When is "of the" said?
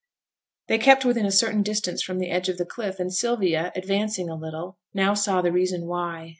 2.49-2.65